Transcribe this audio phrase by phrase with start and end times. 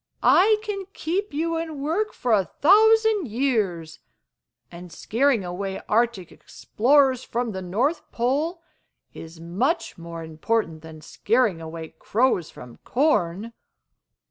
[0.23, 3.99] I can keep you in work for a thousand years,
[4.71, 8.63] and scaring away Arctic Explorers from the North Pole
[9.13, 13.53] is much more important than scaring away crows from corn.